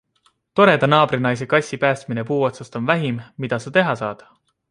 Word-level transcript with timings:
Toreda 0.59 0.87
naabrinaise 0.93 1.47
kassi 1.51 1.79
päästmine 1.83 2.25
puu 2.31 2.39
otsast 2.49 2.79
on 2.81 2.87
vähim, 2.87 3.21
mida 3.45 3.59
sa 3.67 3.77
teha 3.79 3.97
saad. 4.03 4.27